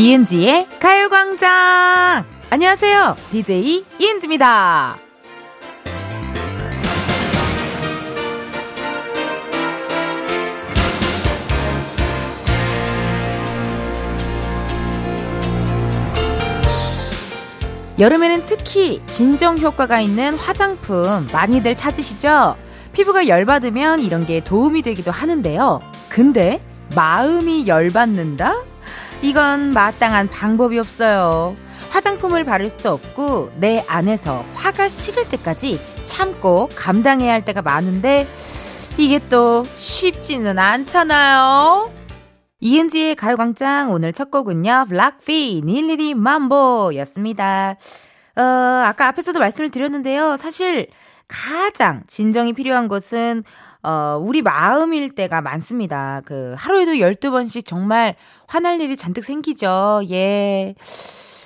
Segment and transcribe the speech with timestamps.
[0.00, 2.24] 이은지의 가요광장!
[2.48, 3.16] 안녕하세요.
[3.32, 4.96] DJ 이은지입니다.
[17.98, 22.56] 여름에는 특히 진정 효과가 있는 화장품 많이들 찾으시죠?
[22.94, 25.80] 피부가 열받으면 이런 게 도움이 되기도 하는데요.
[26.08, 26.62] 근데
[26.96, 28.69] 마음이 열받는다?
[29.22, 31.54] 이건 마땅한 방법이 없어요.
[31.90, 38.26] 화장품을 바를 수도 없고 내 안에서 화가 식을 때까지 참고 감당해야 할 때가 많은데
[38.96, 41.92] 이게 또 쉽지는 않잖아요.
[42.60, 44.86] 이은지의 가요광장 오늘 첫 곡은요.
[44.88, 47.76] 블락피 닐리리 맘보였습니다.
[48.36, 50.36] 어, 아까 앞에서도 말씀을 드렸는데요.
[50.36, 50.88] 사실
[51.28, 53.44] 가장 진정이 필요한 것은
[53.82, 56.20] 어, 우리 마음일 때가 많습니다.
[56.24, 58.14] 그 하루에도 12번씩 정말
[58.46, 60.02] 화날 일이 잔뜩 생기죠.
[60.10, 60.74] 예.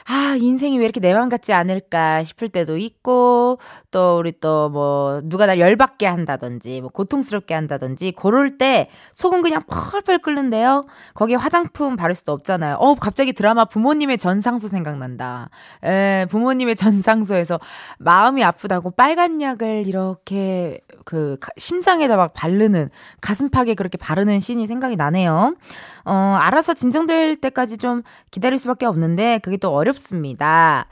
[0.06, 3.58] 아, 인생이 왜 이렇게 내 맘 같지 않을까 싶을 때도 있고,
[3.91, 9.62] 또 우리 또 뭐, 누가 날 열받게 한다든지, 뭐, 고통스럽게 한다든지, 그럴 때 속은 그냥
[9.70, 10.84] 펄펄 끓는데요.
[11.14, 12.77] 거기에 화장품 바를 수도 없잖아요.
[12.80, 15.48] 어, 갑자기 드라마 부모님의 전상소 생각난다.
[15.84, 17.58] 에, 부모님의 전상소에서
[17.98, 22.91] 마음이 아프다고 빨간 약을 이렇게 그 심장에다 막 바르는,
[23.22, 25.55] 가슴팍에 그렇게 바르는 씬이 생각이 나네요.
[26.06, 30.87] 어, 알아서 진정될 때까지 좀 기다릴 수밖에 없는데 그게 또 어렵 습니다.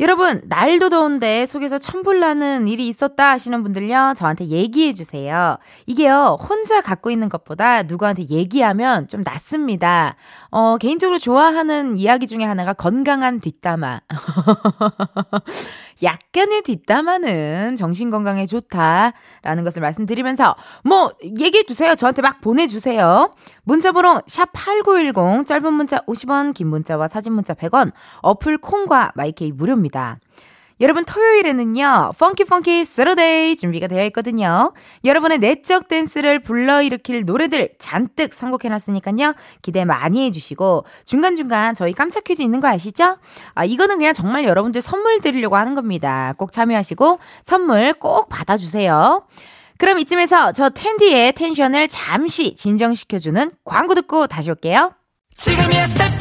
[0.00, 5.56] 여러분, 날도 더운데 속에서 천불 나는 일이 있었다 하시는 분들요, 저한테 얘기해 주세요.
[5.86, 10.14] 이게요, 혼자 갖고 있는 것보다 누구한테 얘기하면 좀 낫습니다.
[10.50, 14.02] 어, 개인적으로 좋아하는 이야기 중에 하나가 건강한 뒷담화.
[16.02, 21.94] 약간의 뒷담화는 정신 건강에 좋다라는 것을 말씀드리면서 뭐 얘기해 주세요.
[21.94, 23.32] 저한테 막 보내 주세요.
[23.64, 27.92] 문자 번호 샵8910 짧은 문자 50원, 긴 문자와 사진 문자 100원.
[28.22, 30.16] 어플 콩과 마이케이 무료입니다.
[30.80, 32.12] 여러분 토요일에는요.
[32.18, 34.72] Funky Funky Saturday 준비가 되어 있거든요.
[35.04, 39.34] 여러분의 내적 댄스를 불러일으킬 노래들 잔뜩 선곡해놨으니까요.
[39.62, 43.16] 기대 많이 해주시고 중간중간 저희 깜짝 퀴즈 있는 거 아시죠?
[43.54, 46.34] 아 이거는 그냥 정말 여러분들 선물 드리려고 하는 겁니다.
[46.38, 49.26] 꼭 참여하시고 선물 꼭 받아주세요.
[49.78, 54.92] 그럼 이쯤에서 저 텐디의 텐션을 잠시 진정시켜주는 광고 듣고 다시 올게요.
[55.36, 56.18] 지금이야 스텝 1,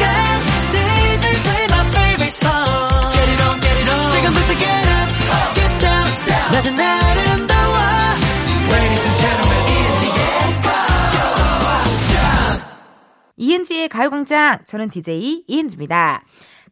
[6.57, 7.75] 낮은 아름다워
[8.71, 9.67] Ladies and gentlemen
[13.39, 16.21] 이은지의 가요광장 저는 DJ 이은지입니다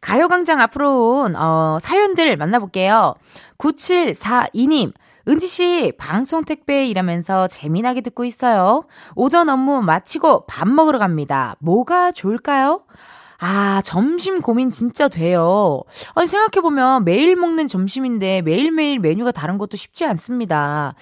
[0.00, 3.14] 가요광장 앞으로 온 어, 사연들 만나볼게요
[3.58, 4.92] 9742님
[5.28, 8.84] 은지 씨, 방송 택배 일하면서 재미나게 듣고 있어요.
[9.16, 11.56] 오전 업무 마치고 밥 먹으러 갑니다.
[11.58, 12.84] 뭐가 좋을까요?
[13.38, 15.80] 아, 점심 고민 진짜 돼요.
[16.14, 20.94] 아니, 생각해보면 매일 먹는 점심인데 매일매일 메뉴가 다른 것도 쉽지 않습니다.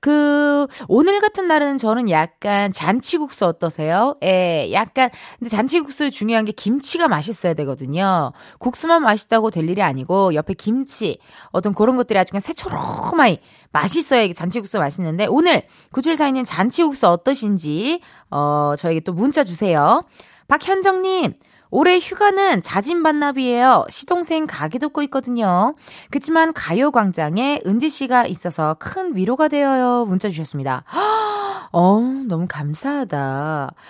[0.00, 4.14] 그, 오늘 같은 날은 저는 약간 잔치국수 어떠세요?
[4.22, 8.32] 예, 약간, 근데 잔치국수 중요한 게 김치가 맛있어야 되거든요.
[8.58, 11.18] 국수만 맛있다고 될 일이 아니고, 옆에 김치,
[11.50, 18.00] 어떤 그런 것들이 아주 그냥 새초롬하게 맛있어야 잔치국수 맛있는데, 오늘 9742님 잔치국수 어떠신지,
[18.30, 20.04] 어, 저에게 또 문자 주세요.
[20.48, 21.34] 박현정님,
[21.72, 23.86] 올해 휴가는 자진 반납이에요.
[23.88, 25.74] 시동생 가게 돕고 있거든요.
[26.10, 30.04] 그치만 가요광장에 은지씨가 있어서 큰 위로가 되어요.
[30.04, 30.84] 문자 주셨습니다.
[31.72, 33.18] 어, 너무 감사하다.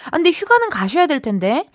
[0.05, 1.69] 아, 근데 휴가는 가셔야 될 텐데.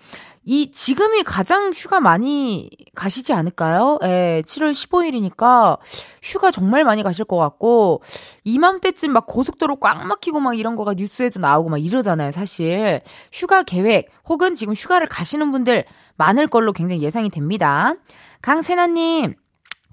[0.50, 3.98] 이 지금이 가장 휴가 많이 가시지 않을까요?
[4.04, 5.76] 예, 7월 15일이니까
[6.22, 8.00] 휴가 정말 많이 가실 것 같고
[8.44, 13.02] 이맘때쯤 막 고속도로 꽉 막히고 막 이런 거가 뉴스에도 나오고 막 이러잖아요, 사실.
[13.30, 15.84] 휴가 계획 혹은 지금 휴가를 가시는 분들
[16.16, 17.92] 많을 걸로 굉장히 예상이 됩니다.
[18.40, 19.34] 강세나 님,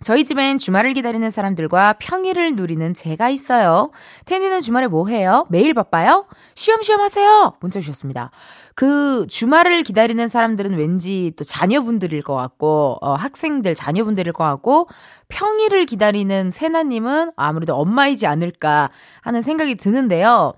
[0.05, 3.89] 저희 집엔 주말을 기다리는 사람들과 평일을 누리는 제가 있어요.
[4.25, 5.47] 테니는 주말에 뭐 해요?
[5.49, 6.27] 매일 바빠요?
[6.53, 7.53] 쉬엄쉬엄 하세요!
[7.59, 8.29] 문자 주셨습니다.
[8.75, 14.89] 그 주말을 기다리는 사람들은 왠지 또 자녀분들일 것 같고, 어, 학생들, 자녀분들일 것 같고,
[15.29, 18.91] 평일을 기다리는 세나님은 아무래도 엄마이지 않을까
[19.21, 20.53] 하는 생각이 드는데요.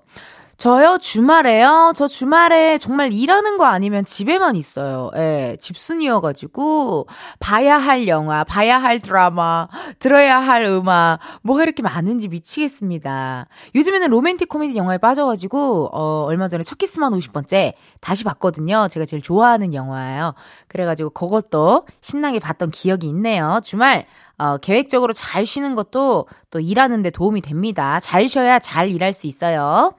[0.58, 1.92] 저요, 주말에요?
[1.94, 5.12] 저 주말에 정말 일하는 거 아니면 집에만 있어요.
[5.14, 7.06] 예, 집순이여가지고,
[7.38, 9.68] 봐야 할 영화, 봐야 할 드라마,
[10.00, 13.46] 들어야 할 음악, 뭐가 이렇게 많은지 미치겠습니다.
[13.76, 18.88] 요즘에는 로맨틱 코미디 영화에 빠져가지고, 어, 얼마 전에 첫 키스만 50번째 다시 봤거든요.
[18.90, 20.34] 제가 제일 좋아하는 영화예요.
[20.66, 23.60] 그래가지고 그것도 신나게 봤던 기억이 있네요.
[23.62, 24.06] 주말,
[24.38, 28.00] 어, 계획적으로 잘 쉬는 것도 또 일하는데 도움이 됩니다.
[28.00, 29.92] 잘 쉬어야 잘 일할 수 있어요.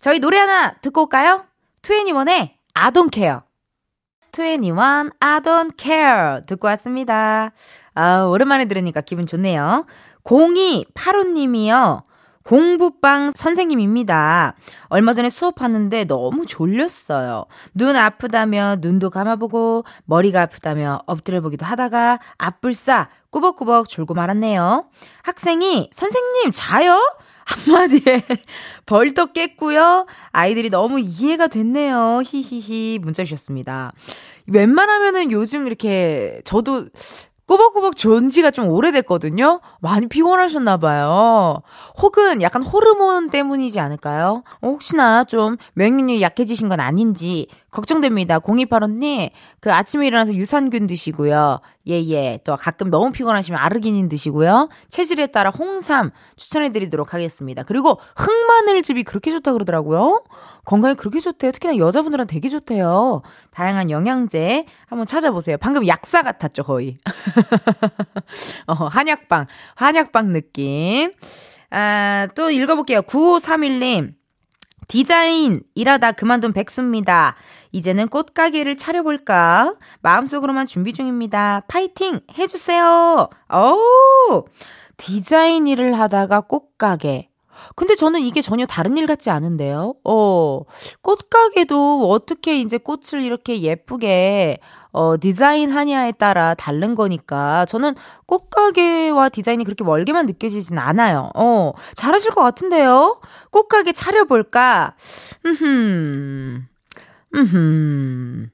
[0.00, 1.44] 저희 노래 하나 듣고 올까요?
[1.82, 3.40] 투애니원의 I don't care.
[4.32, 6.46] 21, I don't care.
[6.46, 7.52] 듣고 왔습니다.
[7.94, 9.84] 아, 오랜만에 들으니까 기분 좋네요.
[10.24, 12.04] 0285님이요.
[12.42, 14.54] 공부방 선생님입니다.
[14.88, 17.44] 얼마 전에 수업하는데 너무 졸렸어요.
[17.74, 24.86] 눈 아프다며 눈도 감아보고 머리가 아프다며 엎드려보기도 하다가 앞불싸 꾸벅꾸벅 졸고 말았네요.
[25.22, 26.98] 학생이 선생님 자요?
[27.50, 28.22] 한마디에
[28.86, 30.06] 벌떡 깼고요.
[30.30, 32.22] 아이들이 너무 이해가 됐네요.
[32.24, 33.92] 히히히 문자 주셨습니다.
[34.46, 36.86] 웬만하면은 요즘 이렇게 저도
[37.50, 39.60] 꾸벅꾸벅 존 지가 좀 오래됐거든요?
[39.80, 41.62] 많이 피곤하셨나봐요.
[42.00, 44.44] 혹은 약간 호르몬 때문이지 않을까요?
[44.60, 48.38] 어, 혹시나 좀 면역력이 약해지신 건 아닌지 걱정됩니다.
[48.38, 51.60] 0285님, 그 아침에 일어나서 유산균 드시고요.
[51.88, 52.38] 예, 예.
[52.44, 54.68] 또 가끔 너무 피곤하시면 아르기닌 드시고요.
[54.90, 57.62] 체질에 따라 홍삼 추천해 드리도록 하겠습니다.
[57.62, 60.22] 그리고 흑마늘즙이 그렇게 좋다 그러더라고요.
[60.64, 61.52] 건강에 그렇게 좋대요.
[61.52, 63.22] 특히나 여자분들은 되게 좋대요.
[63.50, 65.56] 다양한 영양제 한번 찾아보세요.
[65.56, 66.98] 방금 약사 같았죠, 거의.
[68.68, 71.12] 어, 한약방, 한약방 느낌.
[71.70, 73.02] 아, 또 읽어볼게요.
[73.02, 74.19] 9531님.
[74.90, 77.36] 디자인 일하다 그만둔 백수입니다.
[77.70, 79.76] 이제는 꽃가게를 차려볼까?
[80.00, 81.62] 마음속으로만 준비 중입니다.
[81.68, 83.30] 파이팅 해주세요.
[83.54, 84.44] 오!
[84.96, 87.29] 디자인 일을 하다가 꽃가게.
[87.76, 89.94] 근데 저는 이게 전혀 다른 일 같지 않은데요.
[90.04, 90.62] 어,
[91.02, 94.58] 꽃가게도 어떻게 이제 꽃을 이렇게 예쁘게
[94.92, 97.94] 어, 디자인하냐에 따라 다른 거니까 저는
[98.26, 101.30] 꽃가게와 디자인이 그렇게 멀게만 느껴지진 않아요.
[101.34, 103.20] 어, 잘하실 것 같은데요?
[103.50, 104.94] 꽃가게 차려볼까?
[105.46, 106.66] 음,
[107.54, 108.50] 음,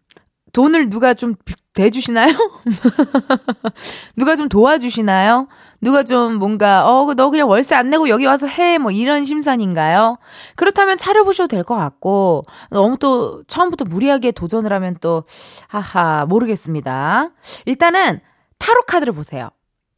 [0.57, 1.35] 돈을 누가 좀
[1.75, 2.33] 대주시나요?
[4.17, 5.49] 누가 좀 도와주시나요?
[5.83, 8.79] 누가 좀 뭔가, 어, 너 그냥 월세 안 내고 여기 와서 해.
[8.79, 10.17] 뭐 이런 심산인가요?
[10.57, 15.25] 그렇다면 차려보셔도 될 것 같고, 너무 또 처음부터 무리하게 도전을 하면 또,
[15.69, 17.29] 하하, 모르겠습니다.
[17.67, 18.21] 일단은
[18.59, 19.51] 타로카드를 보세요.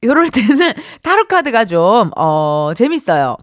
[0.02, 0.72] 요럴 때는
[1.04, 3.36] 타로카드가 좀, 어, 재밌어요.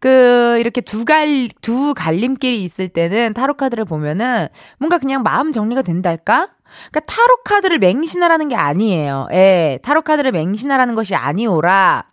[0.00, 4.48] 그, 이렇게 두 갈, 두 갈림길이 있을 때는 타로 카드를 보면은
[4.78, 6.48] 뭔가 그냥 마음 정리가 된달까?
[6.90, 9.28] 그러니까 타로 카드를 맹신하라는 게 아니에요.
[9.32, 12.06] 예, 타로 카드를 맹신하라는 것이 아니오라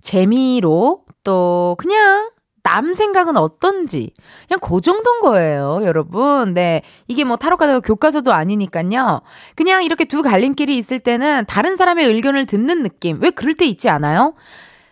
[0.00, 2.30] 재미로 또 그냥
[2.62, 4.12] 남 생각은 어떤지
[4.46, 6.52] 그냥 그 정도인 거예요, 여러분.
[6.52, 9.22] 네, 이게 뭐 타로 카드가 교과서도 아니니까요.
[9.56, 13.18] 그냥 이렇게 두 갈림길이 있을 때는 다른 사람의 의견을 듣는 느낌.
[13.22, 14.34] 왜 그럴 때 있지 않아요?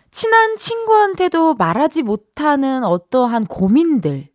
[0.09, 4.29] 친한 친구한테도 말하지 못하는 어떠한 고민들,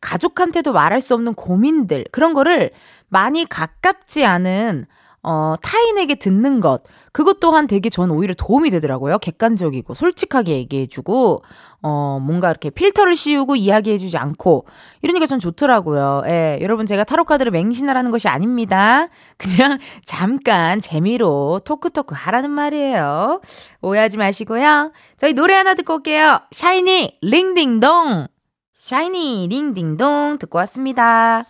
[0.00, 2.70] 가족한테도 말할 수 없는 고민들, 그런 거를
[3.08, 4.86] 많이 가깝지 않은
[5.28, 6.84] 어, 타인에게 듣는 것.
[7.10, 9.18] 그것 또한 되게 전 오히려 도움이 되더라고요.
[9.18, 11.42] 객관적이고, 솔직하게 얘기해주고,
[11.82, 14.66] 어, 뭔가 이렇게 필터를 씌우고 이야기해주지 않고,
[15.02, 16.22] 이러니까 전 좋더라고요.
[16.26, 19.08] 예, 여러분 제가 타로카드를 맹신하라는 것이 아닙니다.
[19.36, 23.40] 그냥 잠깐 재미로 토크토크 하라는 말이에요.
[23.82, 24.92] 오해하지 마시고요.
[25.16, 26.38] 저희 노래 하나 듣고 올게요.
[26.52, 28.28] 샤이니, 링딩동!
[28.74, 31.46] 샤이니, 링딩동 듣고 왔습니다.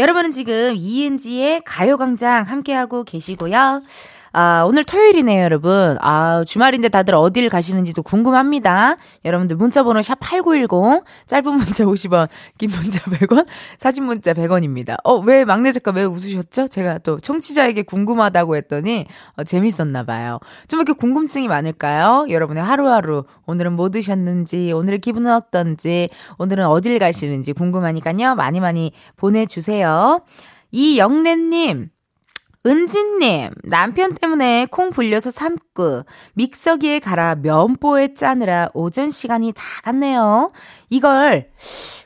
[0.00, 3.82] 여러분은 지금 이은지의 가요광장 함께하고 계시고요.
[4.32, 5.96] 아, 오늘 토요일이네요, 여러분.
[6.00, 8.96] 아, 주말인데 다들 어딜 가시는지도 궁금합니다.
[9.24, 13.46] 여러분들 문자번호 샵8910, 짧은 문자 50원, 긴 문자 100원,
[13.78, 14.98] 사진 문자 100원입니다.
[15.02, 16.68] 어, 왜 막내 작가 왜 웃으셨죠?
[16.68, 19.06] 제가 또 청취자에게 궁금하다고 했더니,
[19.36, 20.38] 어, 재밌었나봐요.
[20.68, 22.26] 좀 이렇게 궁금증이 많을까요?
[22.30, 26.08] 여러분의 하루하루, 오늘은 뭐 드셨는지, 오늘의 기분은 어떤지,
[26.38, 28.36] 오늘은 어딜 가시는지 궁금하니까요.
[28.36, 30.20] 많이 많이 보내주세요.
[30.70, 31.90] 이영래님,
[32.66, 36.02] 은진님, 남편 때문에 콩 불려서 삶고,
[36.34, 40.50] 믹서기에 갈아 면보에 짜느라 오전 시간이 다 갔네요.
[40.90, 41.50] 이걸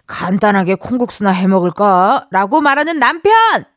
[0.07, 2.29] 간단하게 콩국수나 해 먹을까?
[2.31, 3.33] 라고 말하는 남편!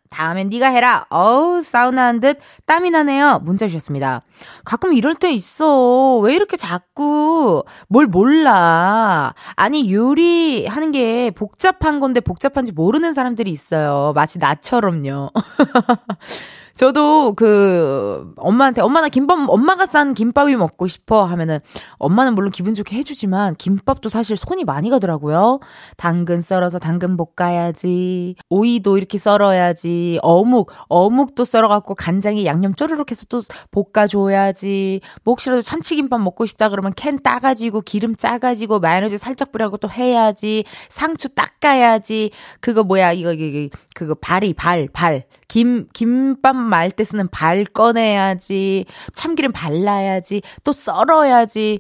[0.09, 1.05] 다음엔 네가 해라.
[1.09, 3.41] 어우, 사우나한 듯 땀이 나네요.
[3.43, 4.21] 문자 주셨습니다.
[4.63, 6.17] 가끔 이럴 때 있어.
[6.19, 9.33] 왜 이렇게 자꾸 뭘 몰라.
[9.55, 14.13] 아니, 요리하는 게 복잡한 건데 복잡한지 모르는 사람들이 있어요.
[14.15, 15.29] 마치 나처럼요.
[16.77, 21.59] 저도 그 엄마한테 엄마 나 김밥 엄마가 싼 김밥이 먹고 싶어 하면은
[21.97, 25.59] 엄마는 물론 기분 좋게 해주지만 김밥도 사실 손이 많이 가더라고요.
[25.97, 33.41] 당근 썰어서 당근 볶아야지 오이도 이렇게 썰어야지 어묵 어묵도 썰어갖고 간장에 양념 쪼르륵 해서 또
[33.71, 35.01] 볶아줘야지.
[35.23, 40.63] 뭐 혹시라도 참치김밥 먹고 싶다 그러면 캔 따가지고 기름 짜가지고 마요네즈 살짝 뿌려고 또 해야지.
[40.89, 42.29] 상추 닦아야지.
[42.59, 43.13] 그거 뭐야?
[43.13, 45.23] 이거 이거 그거 발이 발 발.
[45.47, 48.85] 김, 김밥 말 때 쓰는 발 꺼내야지.
[49.15, 50.43] 참기름 발라야지.
[50.63, 51.79] 또 썰어야지.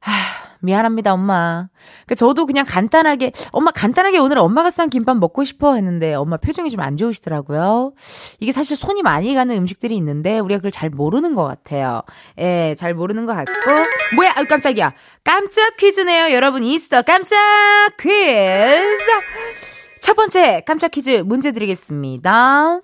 [0.00, 0.12] 하,
[0.60, 1.68] 미안합니다, 엄마.
[2.06, 6.70] 그 저도 그냥 간단하게, 엄마 간단하게 오늘 엄마가 싼 김밥 먹고 싶어 했는데 엄마 표정이
[6.70, 7.92] 좀 안 좋으시더라고요.
[8.40, 12.00] 이게 사실 손이 많이 가는 음식들이 있는데 우리가 그걸 잘 모르는 것 같아요.
[12.38, 13.52] 예, 잘 모르는 것 같고.
[14.16, 14.94] 뭐야, 아유, 깜짝이야.
[15.22, 16.32] 깜짝 퀴즈네요.
[16.32, 17.02] 여러분, 있어.
[17.02, 17.36] 깜짝
[18.00, 19.77] 퀴즈!
[20.00, 22.80] 첫 번째 깜짝 퀴즈 문제 드리겠습니다.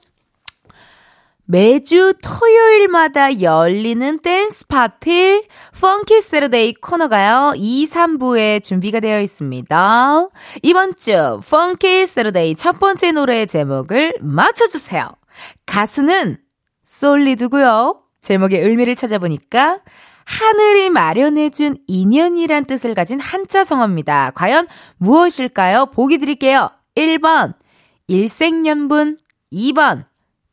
[1.46, 5.44] 매주 토요일마다 열리는 댄스 파티
[5.78, 7.52] Funky Saturday 코너가요.
[7.56, 10.28] 2, 3부에 준비가 되어 있습니다.
[10.62, 15.10] 이번 주 Funky Saturday 첫 번째 노래 제목을 맞춰주세요.
[15.66, 16.38] 가수는
[16.82, 18.00] 솔리드고요.
[18.22, 19.80] 제목의 의미를 찾아보니까
[20.24, 24.32] 하늘이 마련해준 인연이란 뜻을 가진 한자 성어입니다.
[24.34, 24.66] 과연
[24.96, 25.86] 무엇일까요?
[25.86, 26.70] 보기 드릴게요.
[26.96, 27.54] 1번
[28.06, 29.18] 일생연분
[29.52, 30.04] 2번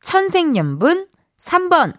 [0.01, 1.07] 천생연분,
[1.43, 1.93] 3번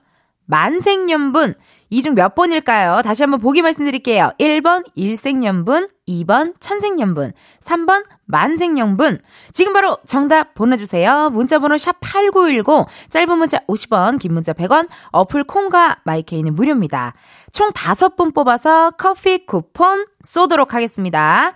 [0.46, 1.54] 만생연분,
[1.90, 3.02] 이 중 몇 번일까요?
[3.02, 4.32] 다시 한번 보기 말씀드릴게요.
[4.40, 9.20] 1번 일생연분, 2번 천생연분, 3번 만생연분.
[9.52, 11.28] 지금 바로 정답 보내주세요.
[11.30, 17.12] 문자번호 샵 8910, 짧은 문자 50원, 긴 문자 100원, 어플 콩과 마이케이는 무료입니다.
[17.52, 21.52] 총 5분 뽑아서 커피 쿠폰 쏘도록 하겠습니다.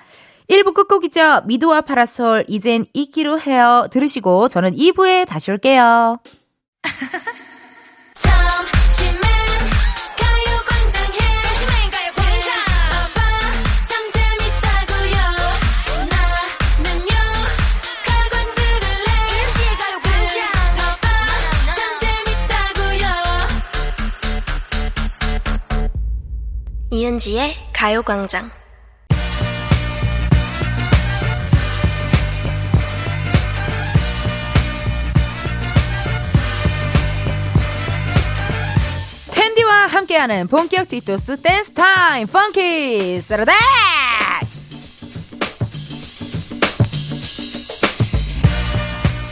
[0.49, 1.43] 1부 끝곡이죠.
[1.47, 6.19] 미도와 파라솔, 이젠 이기로 헤어 들으시고 저는 2부에 다시 올게요.
[26.91, 28.51] 이은지의 가요광장
[40.17, 43.53] 함께하는 본격 디톡스 댄스 타임 Funky Saturday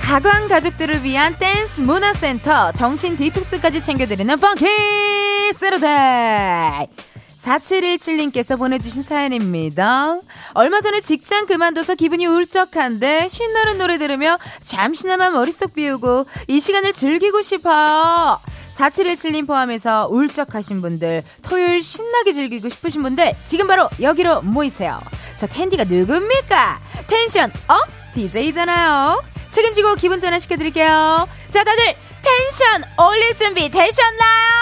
[0.03, 4.67] 가광 가족들을 위한 댄스 문화센터 정신 디톡스까지 챙겨드리는 Funky
[5.59, 6.87] Saturday
[7.41, 10.19] 4717님께서 보내주신 사연입니다.
[10.55, 17.43] 얼마 전에 직장 그만둬서 기분이 울적한데 신나는 노래 들으며 잠시나마 머릿속 비우고 이 시간을 즐기고
[17.43, 18.39] 싶어요.
[18.77, 25.01] 4717님 포함해서 울적하신 분들, 토요일 신나게 즐기고 싶으신 분들, 지금 바로 여기로 모이세요.
[25.37, 26.81] 저 텐디가 누굽니까?
[27.07, 27.89] 텐션 up!
[28.15, 29.23] DJ잖아요.
[29.51, 31.29] 책임지고 기분 전환 시켜드릴게요.
[31.51, 34.55] 자, 다들 텐션 올릴 준비 되셨나요?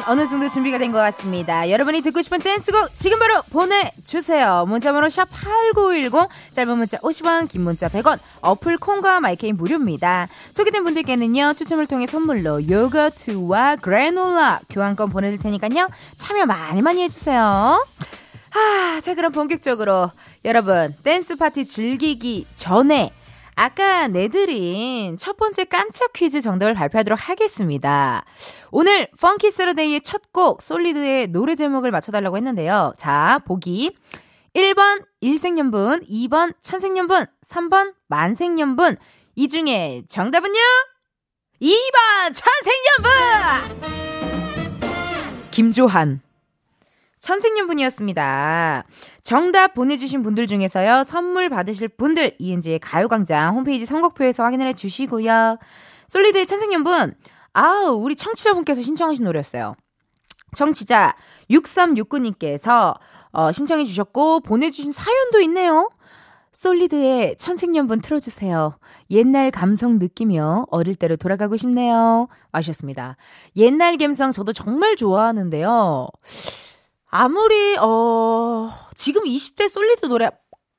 [0.00, 1.70] 정도면 어느 정도 준비가 된 것 같습니다.
[1.70, 4.64] 여러분이 듣고 싶은 댄스곡 지금 바로 보내주세요.
[4.66, 10.26] 문자번호 샵8910 짧은 문자 50원 긴 문자 100원 어플 콩과 My K는 무료입니다.
[10.52, 17.84] 소개된 분들께는요 추첨을 통해 선물로 요거트와 그래놀라 교환권 보내드릴 테니까요 참여 많이 많이 해주세요.
[18.52, 20.10] 아, 자 그럼 본격적으로
[20.44, 23.12] 여러분 댄스 파티 즐기기 전에
[23.56, 28.24] 아까 내드린 첫 번째 깜짝 퀴즈 정답을 발표하도록 하겠습니다.
[28.70, 32.92] 오늘 Funky Saturday의 첫 곡 솔리드의 노래 제목을 맞춰달라고 했는데요.
[32.96, 33.96] 자, 보기
[34.54, 38.96] 1번 일생연분, 2번 천생연분, 3번 만생연분.
[39.34, 40.54] 이 중에 정답은요?
[41.60, 43.90] 2번 천생연분!
[45.50, 46.20] 김조한.
[47.20, 48.84] 천생연분이었습니다.
[49.22, 55.58] 정답 보내주신 분들 중에서요, 선물 받으실 분들, 이은지의 가요광장 홈페이지 선곡표에서 확인을 해 주시고요.
[56.08, 57.14] 솔리드의 천생연분,
[57.52, 59.76] 아우, 우리 청취자분께서 신청하신 노래였어요.
[60.56, 61.14] 청취자
[61.50, 62.96] 6369님께서
[63.32, 65.88] 어, 신청해 주셨고, 보내주신 사연도 있네요.
[66.52, 68.78] 솔리드의 천생연분 틀어주세요.
[69.12, 72.28] 옛날 감성 느끼며 어릴 때로 돌아가고 싶네요.
[72.52, 73.16] 아셨습니다.
[73.56, 76.08] 옛날 감성 저도 정말 좋아하는데요.
[77.10, 80.30] 아무리, 어, 지금 20대 솔리드 노래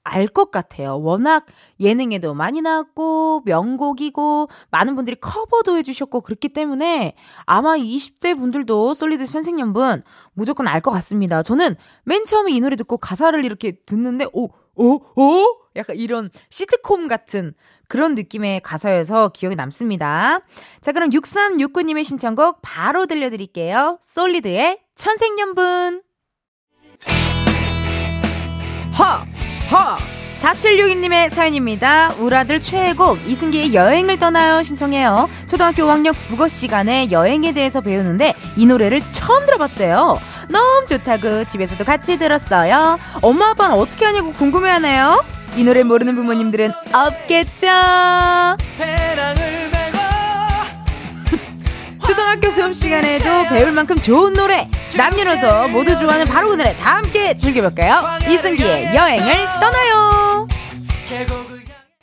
[0.04, 1.00] 알 것 같아요.
[1.00, 1.46] 워낙
[1.80, 7.14] 예능에도 많이 나왔고, 명곡이고, 많은 분들이 커버도 해주셨고, 그렇기 때문에
[7.46, 11.44] 아마 20대 분들도 솔리드 선생님분 무조건 알 것 같습니다.
[11.44, 15.58] 저는 맨 처음에 이 노래 듣고 가사를 이렇게 듣는데, 오, 오, 오?
[15.76, 17.54] 약간 이런 시트콤 같은
[17.88, 20.40] 그런 느낌의 가사여서 기억에 남습니다.
[20.82, 24.00] 자, 그럼 6369님의 신청곡 바로 들려드릴게요.
[24.02, 26.02] 솔리드의 천생연분.
[28.98, 29.26] 허!
[29.72, 29.98] 허!
[30.34, 32.14] 4762님의 사연입니다.
[32.18, 35.30] 우리 아들 최애곡 이승기의 여행을 떠나요 신청해요.
[35.48, 40.20] 초등학교 5학년 국어 시간에 여행에 대해서 배우는데 이 노래를 처음 들어봤대요.
[40.50, 43.00] 너무 좋다고 집에서도 같이 들었어요.
[43.22, 45.24] 엄마 아빠는 어떻게 하냐고 궁금해하네요.
[45.58, 47.68] 이 노래 모르는 부모님들은 없겠죠.
[52.12, 57.34] 초등학교 수업 시간에도 배울 만큼 좋은 노래 남녀노소 모두 좋아하는 바로 그 노래 다 함께
[57.34, 58.20] 즐겨볼까요?
[58.30, 60.31] 이승기의 여행을 떠나요.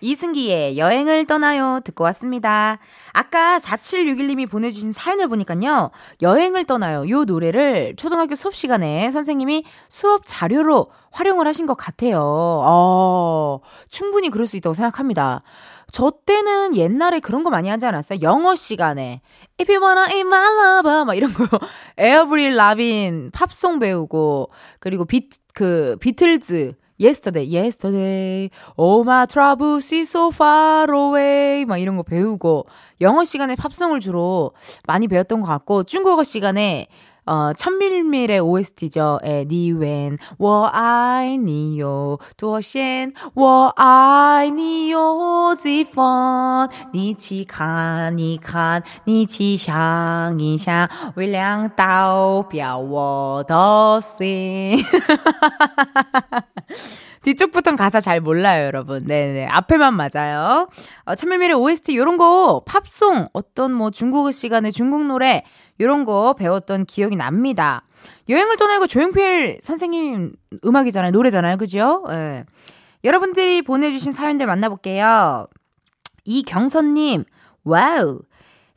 [0.09, 2.79] 이승기의 여행을 떠나요 듣고 왔습니다.
[3.13, 5.91] 아까 4761님이 보내주신 사연을 보니까요.
[6.23, 7.09] 여행을 떠나요.
[7.11, 12.21] 요 노래를 초등학교 수업 시간에 선생님이 수업 자료로 활용을 하신 것 같아요.
[12.23, 13.61] 어,
[13.91, 15.43] 충분히 그럴 수 있다고 생각합니다.
[15.91, 18.21] 저 때는 옛날에 그런 거 많이 하지 않았어요?
[18.23, 19.21] 영어 시간에
[19.61, 21.47] If you wanna eat my lover 막 이런 거
[21.97, 24.51] 에어브릴 라빈 팝송 배우고
[24.81, 31.65] 그리고 비, 그 비틀즈 yesterday, yesterday, all my troubles is so far away.
[31.65, 32.67] 막 이런 거 배우고,
[33.01, 34.53] 영어 시간에 팝송을 주로
[34.87, 36.89] 많이 배웠던 것 같고, 중국어 시간에
[37.28, 39.20] 어, 천밀밀의 OST죠.
[39.24, 42.20] 에, 니웬, 我爱你有
[45.56, 54.84] 几分，你去看一看，你去想一想，微亮刀表我的心。
[57.24, 59.02] 뒤쪽부터는 가사 잘 몰라요, 여러분.
[59.02, 59.46] 네네.
[59.48, 60.68] 앞에만 맞아요.
[61.06, 65.46] 어, 천밀밀의 OST, 요런 거, 팝송, 어떤 뭐 중국어 시간에 중국 노래,
[65.81, 67.83] 요런 거 배웠던 기억이 납니다.
[68.29, 70.33] 여행을 떠나요 조용필 선생님
[70.65, 71.13] 음악이잖아요.
[71.13, 71.57] 노래잖아요.
[71.57, 72.05] 그죠?
[72.11, 72.15] 예.
[72.15, 72.45] 네.
[73.05, 75.47] 여러분들이 보내주신 사연들 만나볼게요.
[76.25, 77.25] 이경선님,
[77.65, 78.21] wow.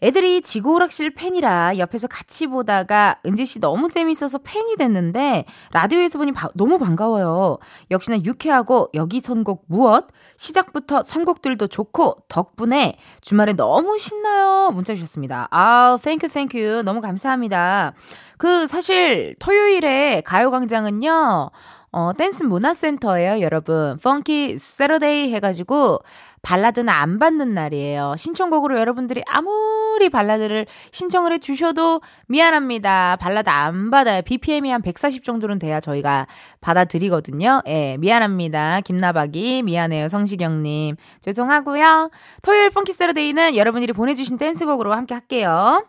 [0.04, 6.50] 애들이 지구오락실 팬이라 옆에서 같이 보다가 은지 씨 너무 재밌어서 팬이 됐는데 라디오에서 보니 바,
[6.56, 7.60] 너무 반가워요.
[7.92, 10.08] 역시나 유쾌하고 여기 선곡 무엇?
[10.38, 14.72] 시작부터 선곡들도 좋고 덕분에 주말에 너무 신나요.
[14.74, 15.48] 문자 주셨습니다.
[15.52, 16.82] 아, thank you thank you.
[16.84, 17.94] 너무 감사합니다.
[18.38, 21.52] 그 사실 토요일에 가요광장은요.
[21.94, 23.98] 어, 댄스 문화센터예요, 여러분.
[24.02, 26.00] Funky Saturday 해가지고
[26.42, 28.16] 발라드는 안 받는 날이에요.
[28.18, 33.18] 신청곡으로 여러분들이 아무리 발라드를 신청을 해주셔도 미안합니다.
[33.18, 34.22] 발라드 안 받아요.
[34.24, 36.28] BPM이 한 140 정도는 돼야 저희가
[36.62, 37.62] 받아드리거든요.
[37.68, 38.82] 예, 미안합니다.
[38.82, 40.10] 김나박이, 미안해요.
[40.10, 40.96] 성시경님.
[41.22, 42.10] 죄송하고요.
[42.42, 45.86] 토요일 펑키 세러데이는 여러분들이 보내주신 댄스곡으로 함께 할게요.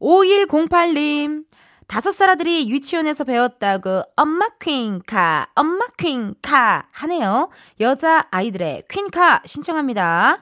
[0.00, 1.44] 5108님.
[1.86, 7.50] 다섯 살 아들이 유치원에서 배웠다고 엄마 퀸카, 엄마 퀸카 하네요.
[7.80, 10.38] 여자 아이들의 퀸카 신청합니다.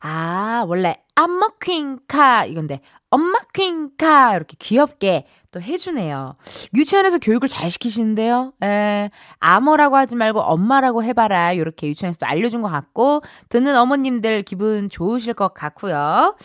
[0.00, 2.80] 아, 원래 엄마 퀸카 이건데
[3.10, 6.36] 엄마 퀸카 이렇게 귀엽게 또 해주네요.
[6.74, 8.52] 유치원에서 교육을 잘 시키시는데요.
[8.62, 11.52] 에, 아머라고 하지 말고 엄마라고 해봐라.
[11.52, 16.36] 이렇게 유치원에서 알려준 것 같고 듣는 어머님들 기분 좋으실 것 같고요.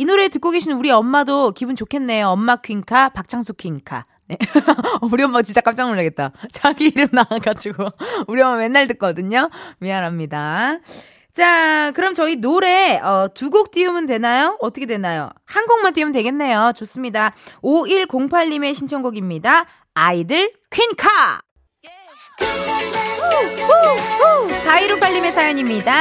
[0.00, 2.28] 이 노래 듣고 계신 우리 엄마도 기분 좋겠네요.
[2.28, 4.02] 엄마 퀸카, 박창수 퀸카.
[4.28, 4.38] 네.
[5.12, 6.32] 우리 엄마 진짜 깜짝 놀라겠다.
[6.52, 7.86] 자기 이름 나와가지고.
[8.28, 9.50] 우리 엄마 맨날 듣거든요.
[9.78, 10.78] 미안합니다.
[11.34, 14.56] 자, 그럼 저희 노래, 어, 두 곡 띄우면 되나요?
[14.60, 15.28] 어떻게 되나요?
[15.44, 16.72] 한 곡만 띄우면 되겠네요.
[16.76, 17.34] 좋습니다.
[17.62, 19.66] 5108님의 신청곡입니다.
[19.92, 21.42] 아이들 퀸카!
[24.64, 25.92] 4158님의 사연입니다.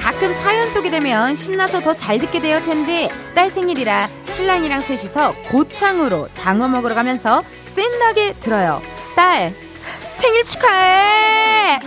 [0.00, 6.68] 가끔 사연 소개되면 신나서 더 잘 듣게 되어 텐데 딸 생일이라 신랑이랑 셋이서 고창으로 장어
[6.68, 7.42] 먹으러 가면서
[7.74, 8.80] 센나게 들어요.
[9.14, 9.52] 딸
[10.16, 11.80] 생일 축하해!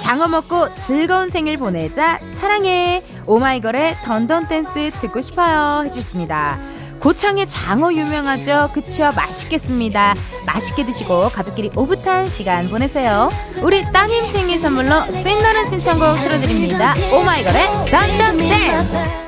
[0.00, 6.58] 장어 먹고 즐거운 생일 보내자 사랑해 오마이걸의 던던 댄스 듣고 싶어요 해주셨습니다.
[7.04, 8.70] 고창의 장어 유명하죠?
[8.72, 9.10] 그쵸?
[9.14, 10.14] 맛있겠습니다.
[10.46, 13.28] 맛있게 드시고 가족끼리 오붓한 시간 보내세요.
[13.62, 16.94] 우리 따님 생일 선물로 신나는 신청곡 틀어드립니다.
[17.12, 19.24] 오마이걸의 Dun Dun Dance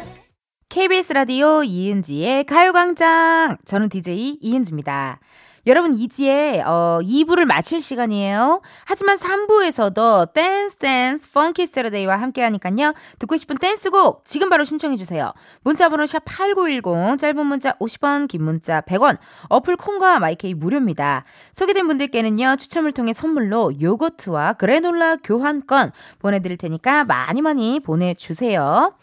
[0.71, 3.59] KBS 라디오 이은지의 가요광장.
[3.67, 5.21] 저는 DJ 이은지입니다.
[5.67, 8.61] 여러분 이제 어 2부를 마칠 시간이에요.
[8.85, 12.95] 하지만 3부에서도 댄스 댄스 Funky Saturday와 함께 하니까요.
[13.19, 15.33] 듣고 싶은 댄스곡 지금 바로 신청해 주세요.
[15.63, 21.25] 문자 번호 샵 8910 짧은 문자 50원 긴 문자 100원 어플 콩과 My K 무료입니다.
[21.53, 22.57] 소개된 분들께는요.
[22.57, 28.95] 추첨을 통해 선물로 요거트와 그래놀라 교환권 보내 드릴 테니까 많이 많이 보내 주세요.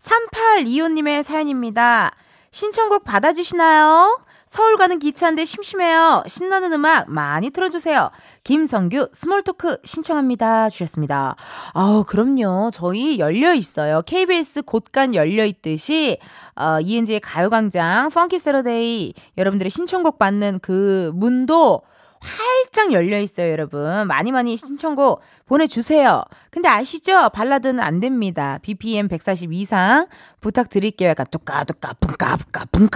[0.00, 2.12] 3825님의 사연입니다.
[2.50, 4.27] 신청곡 받아주시나요?
[4.48, 6.24] 서울 가는 기차인데 심심해요.
[6.26, 8.10] 신나는 음악 많이 틀어주세요.
[8.44, 10.70] 김성규 Small Talk 신청합니다.
[10.70, 11.36] 주셨습니다.
[11.74, 12.70] 아우, 그럼요.
[12.72, 14.00] 저희 열려 있어요.
[14.06, 16.18] KBS 곳간 열려 있듯이,
[16.56, 21.82] 어, 이은지의 가요광장, 펑키 세러데이, 여러분들의 신청곡 받는 그 문도
[22.20, 24.06] 활짝 열려 있어요, 여러분.
[24.06, 26.22] 많이 많이 신청곡 보내주세요.
[26.50, 27.30] 근데 아시죠?
[27.30, 28.58] 발라드는 안 됩니다.
[28.62, 30.06] BPM 140 이상
[30.40, 31.10] 부탁드릴게요.
[31.10, 32.36] 약간 뚜까뚜까 붕까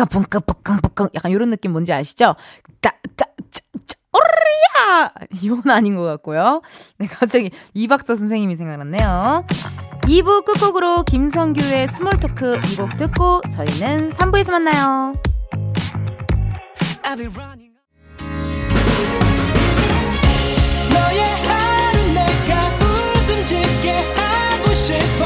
[0.06, 2.35] 붕까 붕까 약간 이런 느낌 뭔지 아시죠?
[2.80, 5.12] 따, 따, 짜, 짜, 오르야!
[5.42, 6.62] 이건 아닌 것 같고요.
[6.98, 9.46] 네, 갑자기 이박사 선생님이 생각났네요.
[10.02, 15.14] 2부 끝곡으로 김성규의 Small Talk 이 곡 듣고 저희는 3부에서 만나요.
[20.92, 25.21] 너의 하루 내가 웃음 짓게 하고 싶어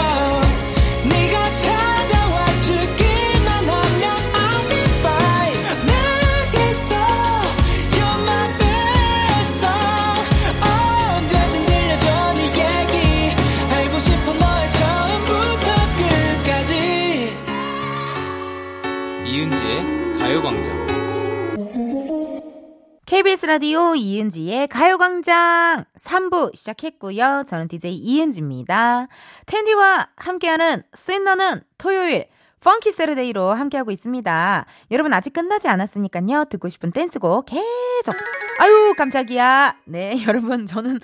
[23.47, 27.45] 라디오 이은지의 가요광장 3부 시작했고요.
[27.47, 29.07] 저는 DJ 이은지입니다.
[29.47, 32.27] 텐디와 함께하는 신나는 토요일
[32.59, 34.67] Funky Saturday로 함께하고 있습니다.
[34.91, 36.47] 여러분 아직 끝나지 않았으니까요.
[36.51, 38.17] 듣고 싶은 댄스곡 계속
[38.59, 39.77] 아유 깜짝이야.
[39.85, 40.99] 네 여러분 저는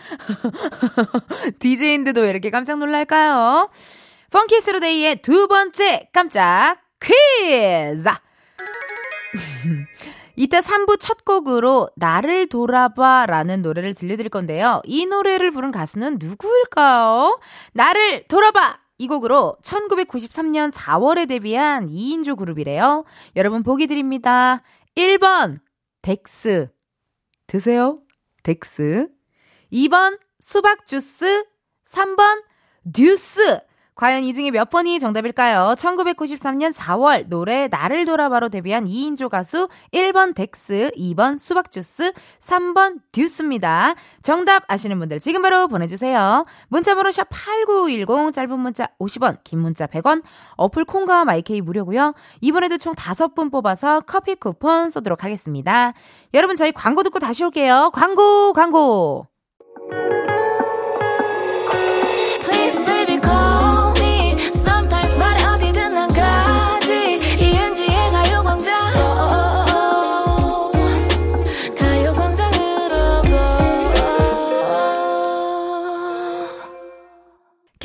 [1.61, 3.71] DJ인데도 왜 이렇게 깜짝 놀랄까요?
[4.31, 8.09] Funky Saturday의 두 번째 깜짝 퀴즈!
[10.37, 14.81] 이따 3부 첫 곡으로 나를 돌아봐 라는 노래를 들려드릴 건데요.
[14.85, 17.39] 이 노래를 부른 가수는 누구일까요?
[17.73, 18.81] 나를 돌아봐!
[18.99, 23.05] 이 곡으로 1993년 4월에 데뷔한 2인조 그룹이래요.
[23.37, 24.63] 여러분 보기 드립니다.
[24.97, 25.59] 1번,
[26.03, 26.69] 덱스.
[27.47, 28.01] 드세요.
[28.43, 29.09] 덱스.
[29.73, 31.45] 2번, 수박 주스.
[31.89, 32.45] 3번,
[32.93, 33.61] 듀스.
[33.95, 35.75] 과연 이 중에 몇 번이 정답일까요?
[35.77, 43.95] 1993년 4월 노래 나를 돌아봐로 데뷔한 2인조 가수 1번 덱스, 2번 수박주스, 3번 듀스입니다.
[44.23, 46.45] 정답 아시는 분들 지금 바로 보내주세요.
[46.69, 50.23] 문자번호 샵8910 짧은 문자 50원, 긴 문자 100원,
[50.57, 52.15] 어플 콩과 마이케이 무료고요.
[52.41, 55.93] 이번에도 총 5분 뽑아서 커피 쿠폰 쏘도록 하겠습니다.
[56.33, 57.91] 여러분 저희 광고 듣고 다시 올게요.
[57.93, 59.27] 광고 광고.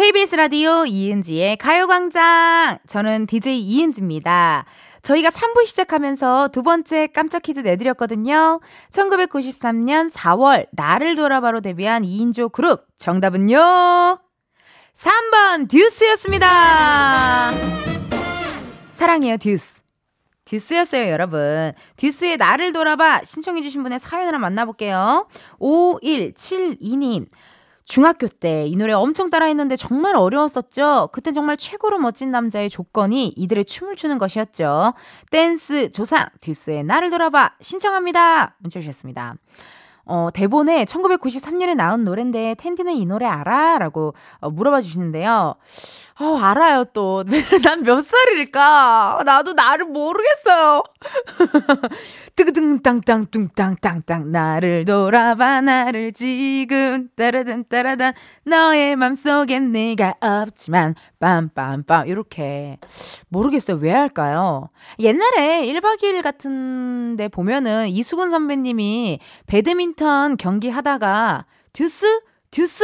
[0.07, 2.77] KBS 라디오 이은지의 가요광장.
[2.87, 4.63] 저는 DJ 이은지입니다.
[5.01, 8.61] 저희가 3부 시작하면서 두 번째 깜짝 퀴즈 내드렸거든요.
[8.89, 12.85] 1993년 4월 나를 돌아봐로 데뷔한 2인조 그룹.
[12.97, 13.57] 정답은요?
[14.93, 17.51] 3번 듀스였습니다.
[18.93, 19.81] 사랑해요 듀스.
[20.45, 21.73] 듀스였어요, 여러분.
[21.97, 25.27] 듀스의 나를 돌아봐 신청해주신 분의 사연 하나 만나볼게요.
[25.59, 27.25] 5172님.
[27.87, 31.09] 중학교 때 이 노래 엄청 따라했는데 정말 어려웠었죠.
[31.13, 34.93] 그땐 정말 최고로 멋진 남자의 조건이 이들의 춤을 추는 것이었죠.
[35.31, 38.57] 댄스 조상 듀스의 나를 돌아봐 신청합니다.
[38.59, 39.35] 문자 주셨습니다.
[40.07, 43.77] 어, 대본에 1993년에 나온 노래인데 텐디는 이 노래 알아?
[43.79, 45.55] 라고 어, 물어봐 주시는데요.
[46.19, 47.23] 어, 알아요, 또.
[47.63, 49.21] 난 몇 살일까?
[49.23, 50.81] 나도 나를 모르겠어요.
[52.35, 58.13] 뜨그등 땅땅 뚱땅땅땅 나를 돌아봐 나를 지금 따라단 따라단
[58.45, 62.77] 너의 맘속엔 내가 없지만 빰빰빰 요렇게
[63.29, 69.96] 모르겠어요 왜 할까요 옛날에 1박 2일 같은 데 보면은 이수근 선배님이 배드민턴
[70.37, 72.83] 경기 하다가 듀스 듀스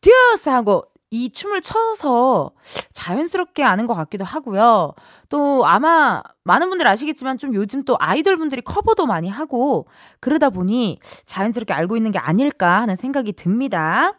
[0.00, 2.52] 듀스 하고 이 춤을 춰서
[2.92, 4.92] 자연스럽게 아는 것 같기도 하고요.
[5.28, 9.86] 또 아마 많은 분들 아시겠지만 좀 요즘 또 아이돌 분들이 커버도 많이 하고
[10.20, 14.12] 그러다 보니 자연스럽게 알고 있는 게 아닐까 하는 생각이 듭니다.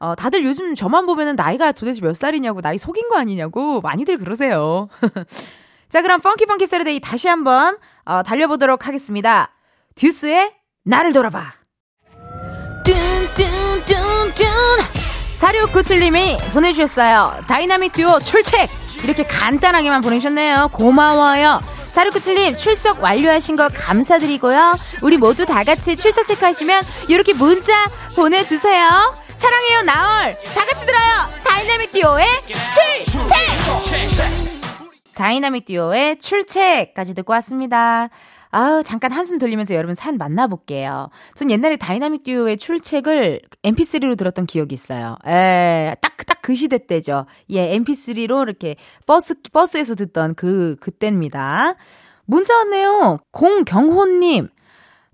[0.00, 4.88] 어, 다들 요즘 저만 보면은 나이가 도대체 몇 살이냐고 나이 속인 거 아니냐고 많이들 그러세요.
[5.88, 9.50] 자, 그럼 funky funky Saturday 다시 한번 어, 달려보도록 하겠습니다.
[9.94, 10.52] 듀스의
[10.82, 11.63] 나를 돌아봐.
[12.84, 14.44] 뚠뚠뚠뚠
[15.38, 17.44] 4697님이 보내주셨어요.
[17.48, 18.68] 다이나믹 듀오 출첵!
[19.02, 20.68] 이렇게 간단하게만 보내주셨네요.
[20.72, 21.60] 고마워요.
[21.92, 24.76] 4697님 출석 완료하신 거 감사드리고요.
[25.02, 27.72] 우리 모두 다 같이 출석 체크하시면 이렇게 문자
[28.16, 29.14] 보내주세요.
[29.36, 31.42] 사랑해요 나얼 다 같이 들어요.
[31.44, 32.26] 다이나믹 듀오의
[33.04, 33.26] 출첵!
[35.14, 38.08] 다이나믹 듀오의 출첵까지 듣고 왔습니다.
[38.54, 41.10] 아우, 잠깐 한숨 돌리면서 여러분 사연 만나볼게요.
[41.34, 45.16] 전 옛날에 다이나믹 듀오의 출첵을 mp3로 들었던 기억이 있어요.
[45.26, 47.24] 에, 딱, 딱 그 시대 때죠.
[47.48, 51.74] 예, mp3로 이렇게 버스, 버스에서 듣던 그, 그때입니다.
[52.26, 53.20] 문자 왔네요.
[53.30, 54.48] 공경호님.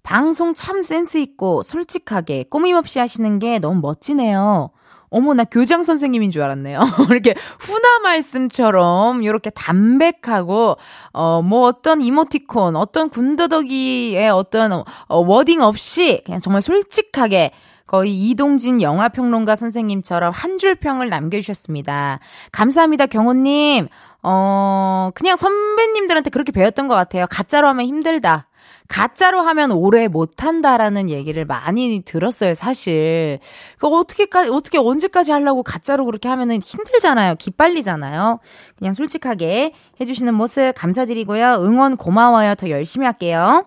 [0.03, 4.73] 방송 참 센스 있고 솔직하게 꾸밈 없이 하시는 게 너무 멋지네요.
[5.11, 6.81] 어머, 나 교장 선생님인 줄 알았네요.
[7.11, 10.77] 이렇게 훈화 말씀처럼 이렇게 담백하고,
[11.13, 17.51] 어, 뭐 어떤 이모티콘, 어떤 군더더기의 어떤 어, wording 없이 그냥 정말 솔직하게
[17.87, 22.21] 거의 이동진 영화평론가 선생님처럼 한 줄 평을 남겨주셨습니다.
[22.53, 23.89] 감사합니다, 경호님.
[24.23, 27.27] 어, 그냥 선배님들한테 그렇게 배웠던 것 같아요.
[27.29, 28.47] 가짜로 하면 힘들다.
[28.91, 33.39] 가짜로 하면 오래 못한다라는 얘기를 많이 들었어요, 사실.
[33.79, 37.37] 그 어떻게까지, 어떻게 언제까지 하려고 가짜로 그렇게 하면은 힘들잖아요.
[37.37, 38.41] 기빨리잖아요.
[38.77, 41.59] 그냥 솔직하게 해주시는 모습 감사드리고요.
[41.61, 42.57] 응원 고마워요.
[42.57, 43.65] 더 열심히 할게요.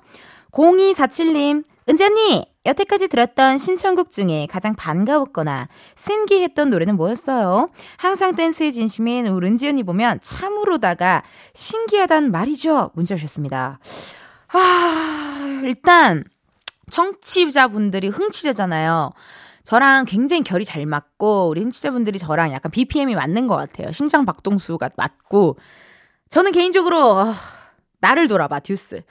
[0.52, 2.46] 0247님, 은재니!
[2.66, 7.70] 여태까지 들었던 신청곡 중에 가장 반가웠거나 신기했던 노래는 뭐였어요?
[7.98, 12.92] 항상 댄스의 진심인 은지언니 보면 참으로다가 신기하단 말이죠.
[12.94, 13.80] 문자 주셨습니다.
[14.54, 16.24] 아, 일단
[16.92, 19.12] 청취자분들이 흥취자잖아요.
[19.64, 23.92] 저랑 굉장히 결이 잘 맞고 우리 흥취자분들이 저랑 약간 BPM이 맞는 것 같아요.
[23.92, 25.58] 심장 박동수가 맞고
[26.30, 27.34] 저는 개인적으로 어,
[28.00, 29.02] 나를 돌아봐 듀스.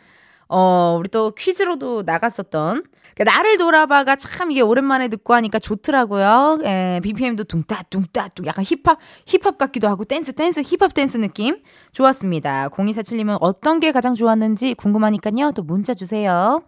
[0.48, 2.84] 어 우리 또 퀴즈로도 나갔었던
[3.16, 6.60] 그 나를 돌아봐가 참 이게 오랜만에 듣고 하니까 좋더라고요.
[6.64, 11.58] 예, BPM도 둥따둥따둥 약간 힙합 힙합 같기도 하고 댄스 댄스 힙합 댄스 느낌
[11.92, 12.68] 좋았습니다.
[12.70, 15.52] 0247님은 어떤 게 가장 좋았는지 궁금하니까요.
[15.52, 16.62] 또 문자 주세요.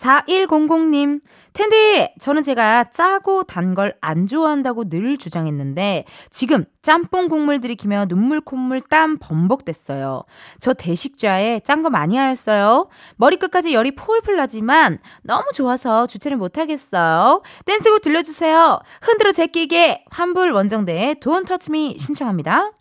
[0.00, 1.20] 4100님
[1.52, 8.40] 텐디 저는 제가 짜고 단 걸 안 좋아한다고 늘 주장했는데 지금 짬뽕 국물 들이키며 눈물
[8.40, 10.22] 콧물 땀 범벅됐어요.
[10.58, 12.88] 저 대식좌에 짠 거 마니아였어요.
[13.16, 17.42] 머리끝까지 열이 풀풀 나지만 너무 좋아서 주체를 못하겠어요.
[17.64, 18.80] 댄스곡 들려주세요.
[19.02, 22.72] 흔들어 제끼게 환불 원정대의 Don't Touch 신청합니다.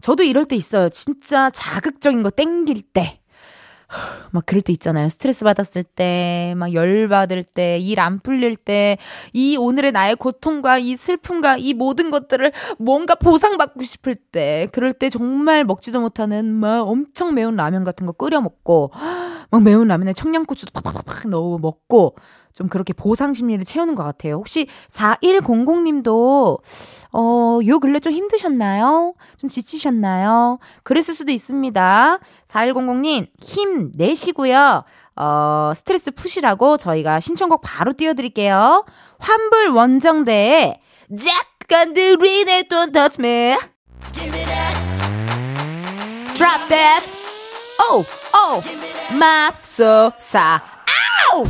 [0.00, 0.88] 저도 이럴 때 있어요.
[0.88, 3.21] 진짜 자극적인 거 땡길 때.
[4.30, 5.08] 막 그럴 때 있잖아요.
[5.08, 8.98] 스트레스 받았을 때, 막 열 받을 때, 일 안 풀릴 때,
[9.32, 15.10] 이 오늘의 나의 고통과 이 슬픔과 이 모든 것들을 뭔가 보상받고 싶을 때, 그럴 때
[15.10, 18.90] 정말 먹지도 못하는 막 엄청 매운 라면 같은 거 끓여 먹고,
[19.52, 22.16] 막 매운 라면에 청양고추도 팍팍팍 넣어 먹고,
[22.54, 24.34] 좀 그렇게 보상 심리를 채우는 것 같아요.
[24.36, 26.60] 혹시 4100님도,
[27.12, 29.14] 어, 요 근래 좀 힘드셨나요?
[29.36, 30.58] 좀 지치셨나요?
[30.82, 32.18] 그랬을 수도 있습니다.
[32.48, 34.84] 4100님, 힘 내시고요.
[35.16, 38.84] 어, 스트레스 푸시라고 저희가 신청곡 바로 띄워드릴게요.
[39.18, 40.80] 환불 원정대에
[41.68, 43.56] 짝간들이네 Don't touch me.
[46.34, 47.11] Drop that.
[47.90, 48.62] Oh, oh.
[49.18, 50.60] 맙소사.
[50.86, 51.42] 아우!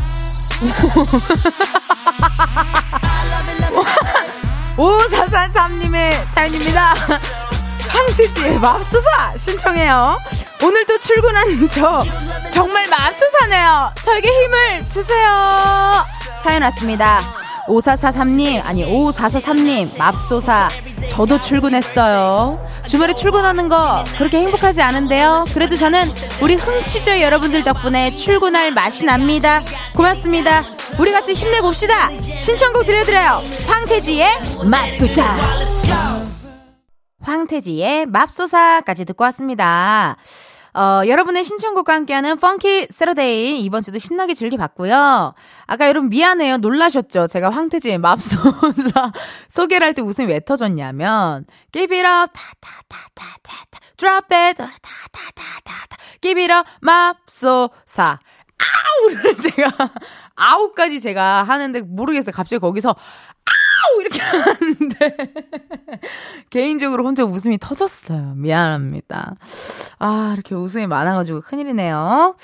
[4.76, 6.94] 5443님의 사연입니다.
[7.88, 10.18] 황태지의 맙소사 신청해요.
[10.64, 12.02] 오늘 또 출근하는 저
[12.50, 13.92] 정말 맙소사네요.
[14.02, 16.04] 저에게 힘을 주세요.
[16.42, 17.20] 사연 왔습니다.
[17.66, 20.68] 5443님, 아니, 5443님, 맙소사.
[21.08, 22.64] 저도 출근했어요.
[22.86, 25.44] 주말에 출근하는 거 그렇게 행복하지 않은데요.
[25.52, 29.60] 그래도 저는 우리 흥치저 여러분들 덕분에 출근할 맛이 납니다.
[29.94, 30.62] 고맙습니다.
[30.98, 32.10] 우리 같이 힘내봅시다.
[32.40, 33.42] 신청곡 들려드려요.
[33.66, 34.28] 황태지의
[34.70, 35.36] 맙소사.
[37.22, 40.16] 황태지의 맙소사까지 듣고 왔습니다.
[40.74, 45.34] 어, 여러분의 신청곡과 함께하는 펑키 세러데이 이번 주도 신나게 즐겨봤고요.
[45.66, 46.56] 아까 여러분 미안해요.
[46.58, 47.26] 놀라셨죠?
[47.26, 49.12] 제가 황태지의 맙소사
[49.48, 56.52] 소개를 할 때 웃음이 왜 터졌냐면 Give it up 타타타타타타 Drop it 타타타타타 Give it
[56.52, 58.18] up 맙소사
[58.62, 59.70] 아우를 제가
[60.34, 62.32] 아우까지 제가 하는데 모르겠어요.
[62.32, 62.96] 갑자기 거기서
[64.00, 65.16] 이렇게 하는데
[66.50, 68.34] 개인적으로 혼자 웃음이 터졌어요.
[68.36, 69.36] 미안합니다.
[69.98, 72.36] 아 이렇게 웃음이 많아가지고 큰일이네요.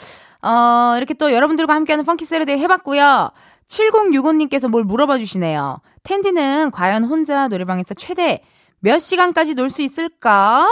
[0.43, 3.31] 어 이렇게 또 여러분들과 함께하는 펑키 세르데이 해봤고요.
[3.69, 5.81] 7065님께서 뭘 물어봐 주시네요.
[6.05, 8.43] 텐디는 과연 혼자 노래방에서 최대
[8.81, 10.67] 몇 시간까지 놀 수 있을까?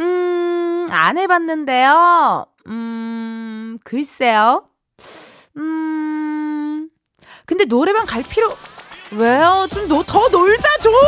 [0.00, 2.46] 음, 안 해봤는데요.
[2.68, 4.68] 음, 글쎄요.
[5.56, 6.88] 음,
[7.46, 8.52] 근데 노래방 갈 필요,
[9.16, 9.66] 왜요?
[9.70, 10.92] 좀 더 놀자, 좀!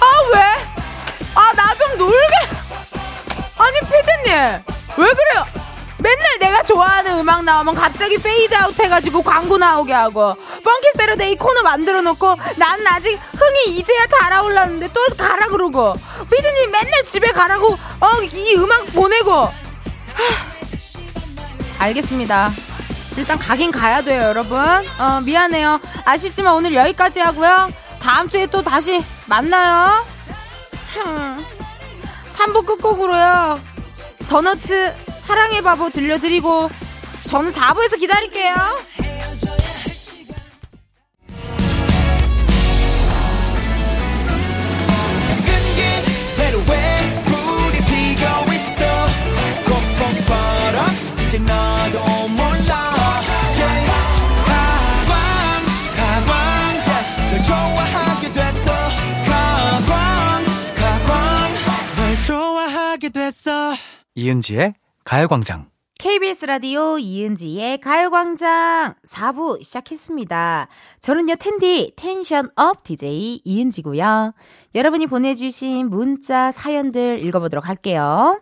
[0.00, 0.40] 아, 왜?
[1.34, 2.34] 아, 나 좀 놀게!
[3.56, 4.34] 아니, 피디님!
[4.96, 5.44] 왜 그래요?
[6.00, 11.62] 맨날 내가 좋아하는 음악 나오면 갑자기 페이드 아웃 해가지고 광고 나오게 하고 funky Saturday 코너
[11.62, 15.94] 만들어 놓고 난 아직 흥이 이제야 달아올랐는데 또 가라 그러고
[16.30, 19.52] 피디님 맨날 집에 가라고 어 이 음악 보내고 하,
[21.80, 22.52] 알겠습니다
[23.18, 24.58] 일단 가긴 가야 돼요 여러분.
[24.60, 25.80] 어 미안해요.
[26.04, 27.68] 아쉽지만 오늘 여기까지 하고요.
[28.00, 30.06] 다음 주에 또 다시 만나요.
[32.34, 33.60] 3부 끝곡으로요.
[34.28, 36.70] 더너츠 사랑의 바보 들려드리고
[37.26, 38.54] 저는 4부에서 기다릴게요.
[64.18, 65.68] 이은지의 가요광장.
[66.00, 70.66] KBS 라디오 이은지의 가요광장 4부 시작했습니다.
[70.98, 74.34] 저는요, 텐디, tension up DJ 이은지고요.
[74.74, 78.40] 여러분이 보내주신 문자 사연들 읽어보도록 할게요.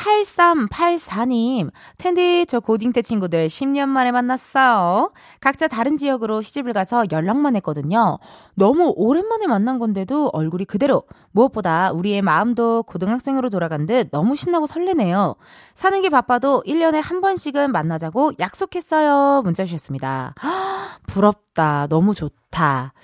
[0.00, 5.12] 8384님, 텐디, 저 고딩 때 친구들 10년 만에 만났어요.
[5.40, 8.18] 각자 다른 지역으로 시집을 가서 연락만 했거든요.
[8.54, 11.04] 너무 오랜만에 만난 건데도 얼굴이 그대로.
[11.32, 15.36] 무엇보다 우리의 마음도 고등학생으로 돌아간 듯 너무 신나고 설레네요.
[15.74, 19.42] 사는 게 바빠도 1년에 한 번씩은 만나자고 약속했어요.
[19.42, 20.34] 문자 주셨습니다.
[20.42, 21.86] 헉, 부럽다.
[21.88, 22.94] 너무 좋다.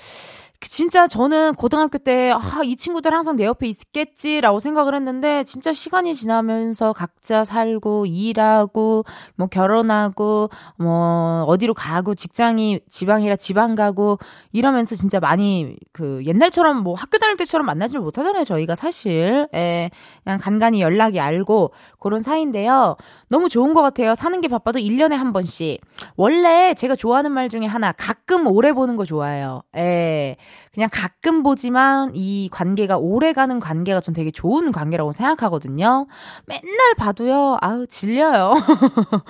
[0.61, 6.15] 진짜 저는 고등학교 때, 아, 이 친구들 항상 내 옆에 있겠지라고 생각을 했는데, 진짜 시간이
[6.15, 9.05] 지나면서 각자 살고, 일하고,
[9.37, 14.19] 뭐 결혼하고, 뭐, 어디로 가고, 직장이 지방이라 지방 가고,
[14.53, 19.49] 이러면서 진짜 많이, 그, 옛날처럼 뭐 학교 다닐 때처럼 만나지를 못하잖아요, 저희가 사실.
[19.55, 19.91] 예,
[20.25, 22.97] 그냥 간간히 연락이 알고, 그런 사이인데요.
[23.29, 24.15] 너무 좋은 것 같아요.
[24.15, 25.81] 사는 게 바빠도 1년에 한 번씩.
[26.17, 29.63] 원래 제가 좋아하는 말 중에 하나, 가끔 오래 보는 거 좋아해요.
[29.77, 30.37] 예.
[30.73, 36.07] 그냥 가끔 보지만 이 관계가 오래 가는 관계가 전 되게 좋은 관계라고 생각하거든요.
[36.47, 38.55] 맨날 봐도요, 아우, 질려요.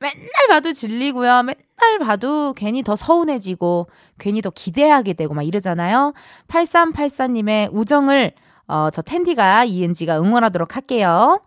[0.00, 1.42] 맨날 봐도 질리고요.
[1.42, 6.14] 맨날 봐도 괜히 더 서운해지고, 괜히 더 기대하게 되고 막 이러잖아요.
[6.48, 8.32] 8384님의 우정을,
[8.68, 11.40] 어, 저 텐디가 이은지가 응원하도록 할게요.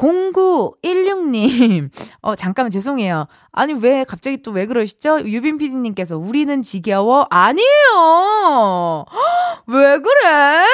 [0.00, 1.90] 0916님,
[2.22, 3.26] 어, 잠깐만 죄송해요.
[3.52, 5.20] 아니, 왜, 갑자기 또 왜 그러시죠?
[5.22, 7.26] 유빈 PD님께서, 우리는 지겨워?
[7.30, 9.04] 아니에요!
[9.68, 10.64] 왜 그래?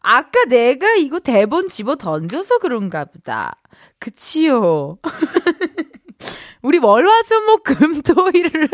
[0.00, 3.60] 아까 내가 이거 대본 집어 던져서 그런가 보다.
[3.98, 4.98] 그치요.
[6.62, 8.68] 우리 월화수목 금토일을,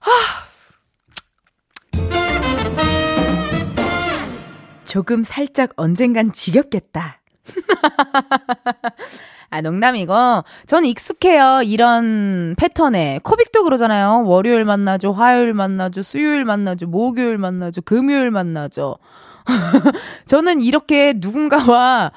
[4.84, 7.20] 조금 살짝 언젠간 지겹겠다.
[9.50, 10.14] 아, 농담이고.
[10.66, 11.62] 전 익숙해요.
[11.64, 13.20] 이런 패턴에.
[13.22, 14.24] 코빅도 그러잖아요.
[14.26, 15.12] 월요일 만나죠.
[15.12, 16.02] 화요일 만나죠.
[16.02, 16.88] 수요일 만나죠.
[16.88, 17.82] 목요일 만나죠.
[17.82, 18.96] 금요일 만나죠.
[20.26, 22.12] 저는 이렇게 누군가와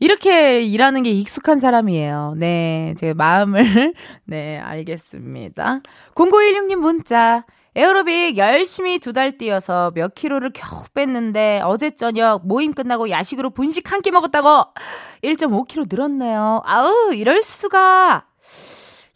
[0.00, 2.34] 이렇게 일하는 게 익숙한 사람이에요.
[2.36, 2.94] 네.
[2.98, 5.82] 제 마음을, 네, 알겠습니다.
[6.14, 7.44] 0916님 문자.
[7.80, 13.90] 에어로빅 열심히 두 달 뛰어서 몇 킬로를 겨우 뺐는데 어제 저녁 모임 끝나고 야식으로 분식
[13.90, 14.48] 한 끼 먹었다고
[15.24, 16.60] 1.5킬로 늘었네요.
[16.64, 18.26] 아우 이럴 수가.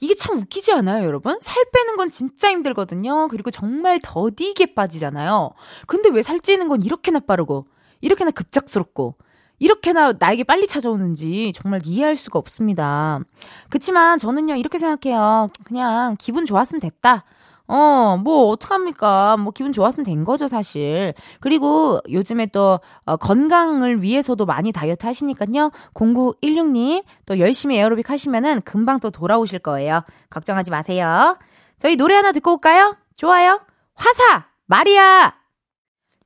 [0.00, 1.38] 이게 참 웃기지 않아요, 여러분?
[1.42, 3.28] 살 빼는 건 진짜 힘들거든요.
[3.28, 5.50] 그리고 정말 더디게 빠지잖아요.
[5.86, 7.66] 근데 왜 살찌는 건 이렇게나 빠르고
[8.00, 9.16] 이렇게나 급작스럽고
[9.58, 13.20] 이렇게나 나에게 빨리 찾아오는지 정말 이해할 수가 없습니다.
[13.68, 15.50] 그치만 저는요, 이렇게 생각해요.
[15.64, 17.24] 그냥 기분 좋았으면 됐다.
[17.66, 19.38] 어, 뭐, 어떡합니까?
[19.38, 21.14] 뭐, 기분 좋았으면 된 거죠, 사실.
[21.40, 25.70] 그리고 요즘에 또, 어, 건강을 위해서도 많이 다이어트 하시니까요.
[25.94, 30.02] 0916님, 또 열심히 에어로빅 하시면은 금방 또 돌아오실 거예요.
[30.28, 31.38] 걱정하지 마세요.
[31.78, 32.96] 저희 노래 하나 듣고 올까요?
[33.16, 33.60] 좋아요.
[33.94, 34.46] 화사!
[34.66, 35.34] 마리아!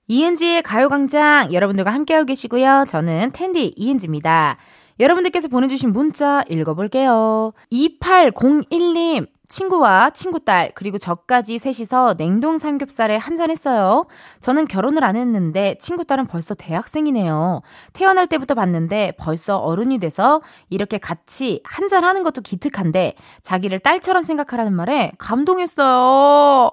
[0.09, 2.87] 이은지의 가요광장 여러분들과 함께하고 계시고요.
[2.89, 4.57] 저는 텐디 이은지입니다.
[4.99, 7.53] 여러분들께서 보내주신 문자 읽어볼게요.
[7.71, 14.07] 2801님, 친구와 친구 딸, 그리고 저까지 셋이서 냉동 삼겹살에 한잔 했어요.
[14.41, 17.63] 저는 결혼을 안 했는데 친구 딸은 벌써 대학생이네요.
[17.95, 24.75] 태어날 때부터 봤는데 벌써 어른이 돼서 이렇게 같이 한잔 하는 것도 기특한데 자기를 딸처럼 생각하라는
[24.75, 26.71] 말에 감동했어요.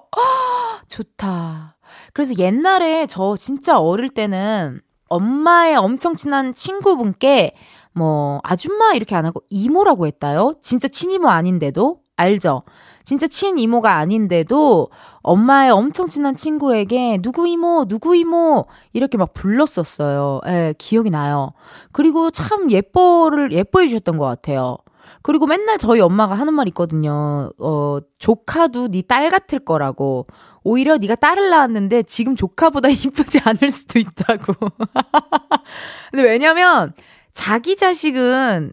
[0.88, 1.76] 좋다.
[2.12, 7.54] 그래서 옛날에 저 진짜 어릴 때는 엄마의 엄청 친한 친구분께
[7.92, 10.54] 뭐 아줌마 이렇게 안 하고 이모라고 했다요.
[10.62, 12.62] 진짜 친이모 아닌데도 알죠?
[13.04, 14.88] 진짜 친이모가 아닌데도
[15.22, 20.40] 엄마의 엄청 친한 친구에게 누구 이모, 누구 이모 이렇게 막 불렀었어요.
[20.46, 21.50] 예, 기억이 나요.
[21.92, 24.78] 그리고 참 예뻐를 예뻐해 주셨던 것 같아요.
[25.22, 27.50] 그리고 맨날 저희 엄마가 하는 말 있거든요.
[27.58, 30.26] 어, 조카도 네 딸 같을 거라고.
[30.64, 34.54] 오히려 네가 딸을 낳았는데 지금 조카보다 이쁘지 않을 수도 있다고.
[36.10, 36.92] 근데 왜냐면
[37.32, 38.72] 자기 자식은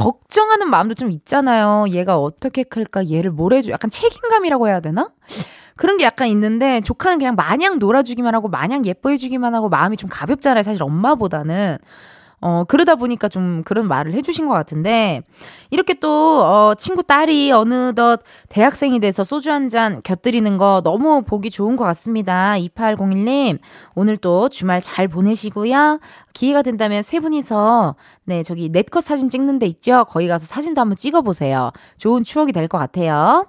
[0.00, 1.84] 걱정하는 마음도 좀 있잖아요.
[1.90, 3.10] 얘가 어떻게 클까?
[3.10, 3.70] 얘를 뭘 해줘?
[3.70, 5.10] 약간 책임감이라고 해야 되나?
[5.76, 10.62] 그런 게 약간 있는데 조카는 그냥 마냥 놀아주기만 하고 마냥 예뻐해주기만 하고 마음이 좀 가볍잖아요.
[10.62, 11.76] 사실 엄마보다는.
[12.42, 15.22] 어, 그러다 보니까 좀 그런 말을 해주신 것 같은데,
[15.70, 21.50] 이렇게 또, 어, 친구 딸이 어느덧 대학생이 돼서 소주 한 잔 곁들이는 거 너무 보기
[21.50, 22.54] 좋은 것 같습니다.
[22.58, 23.58] 2801님,
[23.94, 26.00] 오늘 또 주말 잘 보내시고요.
[26.32, 30.06] 기회가 된다면 세 분이서, 네, 저기 넷컷 사진 찍는 데 있죠?
[30.08, 31.72] 거기 가서 사진도 한번 찍어보세요.
[31.98, 33.46] 좋은 추억이 될 것 같아요.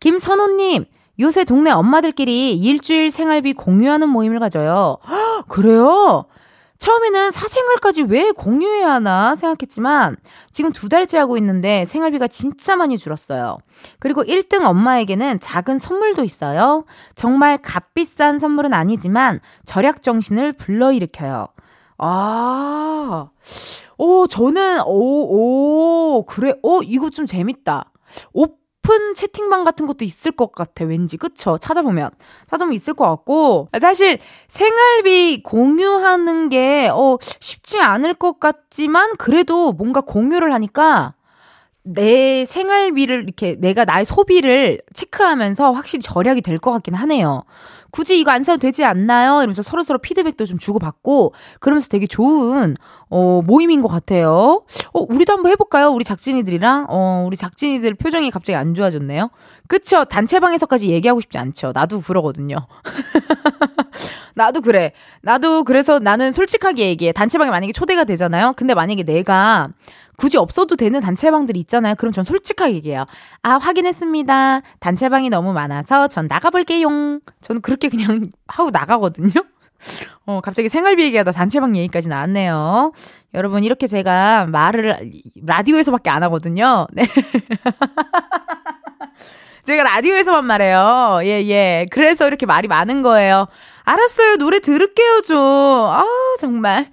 [0.00, 0.84] 김선호님,
[1.20, 4.98] 요새 동네 엄마들끼리 일주일 생활비 공유하는 모임을 가져요.
[5.08, 6.26] 헉, 그래요?
[6.84, 10.18] 처음에는 사생활까지 왜 공유해야 하나 생각했지만
[10.52, 13.56] 지금 두 달째 하고 있는데 생활비가 진짜 많이 줄었어요.
[13.98, 16.84] 그리고 1등 엄마에게는 작은 선물도 있어요.
[17.14, 21.48] 정말 값비싼 선물은 아니지만 절약 정신을 불러일으켜요.
[21.96, 23.30] 아,
[23.96, 27.92] 오, 저는, 오, 오, 그래, 오, 이거 좀 재밌다.
[28.84, 31.16] 오픈 채팅방 같은 것도 있을 것 같아, 왠지.
[31.16, 31.56] 그쵸?
[31.58, 32.10] 찾아보면.
[32.50, 33.68] 찾아보면 있을 것 같고.
[33.80, 34.18] 사실,
[34.48, 41.14] 생활비 공유하는 게, 어, 쉽지 않을 것 같지만, 그래도 뭔가 공유를 하니까,
[41.84, 47.44] 내 생활비를 이렇게 내가 나의 소비를 체크하면서 확실히 절약이 될 것 같긴 하네요.
[47.94, 49.36] 굳이 이거 안 사도 되지 않나요?
[49.38, 52.76] 이러면서 서로서로 피드백도 좀 주고받고 그러면서 되게 좋은
[53.08, 54.64] 어 모임인 것 같아요.
[54.92, 55.90] 어 우리도 한번 해볼까요?
[55.90, 59.30] 우리 작진이들이랑 어 우리 작진이들 표정이 갑자기 안 좋아졌네요.
[59.68, 60.06] 그쵸?
[60.06, 61.70] 단체방에서까지 얘기하고 싶지 않죠.
[61.72, 62.66] 나도 그러거든요.
[64.34, 64.92] 나도 그래.
[65.22, 67.12] 나도 그래서 나는 솔직하게 얘기해.
[67.12, 68.52] 단체방에 만약에 초대가 되잖아요.
[68.56, 69.68] 근데 만약에 내가
[70.16, 71.94] 굳이 없어도 되는 단체방들이 있잖아요.
[71.96, 73.04] 그럼 전 솔직하게 얘기해요.
[73.42, 74.62] 아, 확인했습니다.
[74.80, 76.88] 단체방이 너무 많아서 전 나가볼게요.
[77.40, 79.30] 저는 그렇게 그냥 하고 나가거든요.
[80.26, 82.92] 어, 갑자기 생활비 얘기하다 단체방 얘기까지 나왔네요.
[83.34, 85.10] 여러분, 이렇게 제가 말을
[85.44, 86.86] 라디오에서밖에 안 하거든요.
[86.92, 87.06] 네.
[89.64, 91.20] 제가 라디오에서만 말해요.
[91.22, 91.86] 예, 예.
[91.90, 93.46] 그래서 이렇게 말이 많은 거예요.
[93.84, 94.36] 알았어요.
[94.36, 95.36] 노래 들을게요, 좀.
[95.38, 96.04] 아,
[96.40, 96.90] 정말.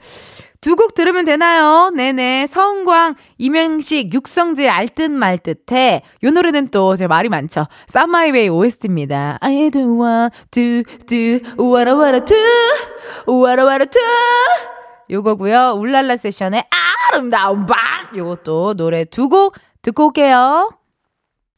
[0.62, 1.90] 두 곡 들으면 되나요?
[1.96, 2.46] 네네.
[2.48, 6.04] 서은광, 이명식, 육성재 알듯 말듯해.
[6.24, 7.66] 요 노래는 또 제 말이 많죠.
[7.88, 9.40] 쌈마이웨이 OST입니다.
[9.42, 12.36] I don't want to do what I wanna do,
[13.28, 14.02] what I wanna do.
[15.10, 15.78] 요거고요.
[15.80, 16.64] 울랄라 세션의
[17.10, 17.78] 아름다운 밤.
[18.16, 20.70] 요것도 노래 두 곡 듣고 올게요.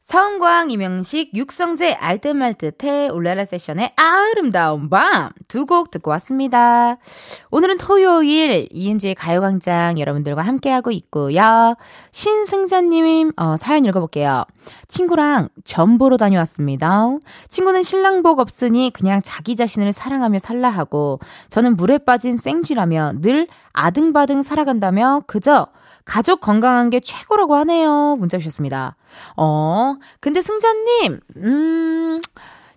[0.06, 6.96] 서은광, 이명식, 육성재, 알듯말듯해 올라라 세션의 아름다운 밤 두 곡 듣고 왔습니다.
[7.50, 11.74] 오늘은 토요일 이은지의 가요광장 여러분들과 함께하고 있고요.
[12.10, 14.44] 신승자님 어, 사연 읽어볼게요.
[14.88, 17.08] 친구랑 점 보러 다녀왔습니다.
[17.48, 24.42] 친구는 신랑복 없으니 그냥 자기 자신을 사랑하며 살라 하고 저는 물에 빠진 생쥐라며 늘 아등바등
[24.42, 25.68] 살아간다며 그저
[26.04, 28.16] 가족 건강한 게 최고라고 하네요.
[28.16, 28.96] 문자 주셨습니다.
[29.36, 32.20] 어, 근데 승자님, 음,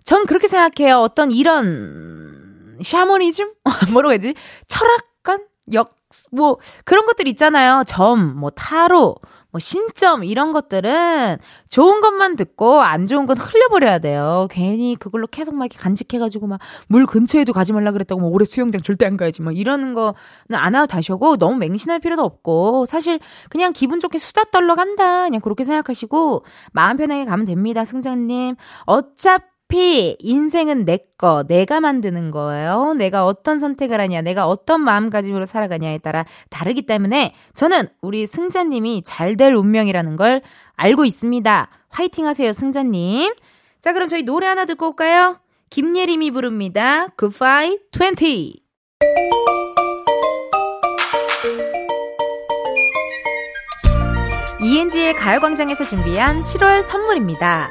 [0.04, 0.98] 전 그렇게 생각해요.
[0.98, 3.52] 어떤 이런 샤머니즘?
[3.92, 4.34] 뭐라고 해야 되지?
[4.66, 5.44] 철학관?
[5.72, 5.96] 역,
[6.30, 7.84] 뭐, 그런 것들 있잖아요.
[7.86, 9.16] 점, 뭐, 타로,
[9.50, 11.38] 뭐 신점 이런 것들은
[11.70, 14.46] 좋은 것만 듣고 안 좋은 건 흘려버려야 돼요.
[14.50, 18.80] 괜히 그걸로 계속 막 이렇게 간직해가지고 막 물 근처에도 가지 말라 그랬다고 뭐 올해 수영장
[18.82, 20.14] 절대 안 가야지 뭐 이러는 거는
[20.52, 23.18] 안 하고 다시고 너무 맹신할 필요도 없고 사실
[23.50, 29.44] 그냥 기분 좋게 수다 떨러 간다 그냥 그렇게 생각하시고 마음 편하게 가면 됩니다 승자님 어차피
[29.72, 32.94] 어차피 인생은 내 거, 내가 만드는 거예요.
[32.94, 39.36] 내가 어떤 선택을 하냐, 내가 어떤 마음가짐으로 살아가냐에 따라 다르기 때문에 저는 우리 승자님이 잘
[39.36, 40.42] 될 운명이라는 걸
[40.74, 41.68] 알고 있습니다.
[41.90, 43.32] 화이팅 하세요, 승자님.
[43.80, 45.38] 자, 그럼 저희 노래 하나 듣고 올까요?
[45.70, 47.08] 김예림이 부릅니다.
[47.18, 48.64] Goodbye 20.
[54.60, 57.70] 이은지의 가요광장에서 준비한 7월 선물입니다.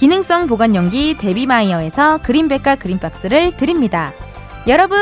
[0.00, 4.14] 기능성 보관 용기 데비마이어에서 그린백과 그린박스를 드립니다.
[4.66, 4.98] 여러분,